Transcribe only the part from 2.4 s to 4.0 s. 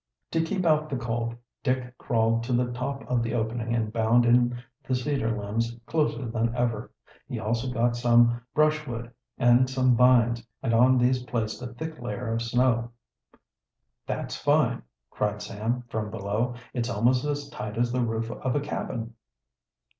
to the top of the opening and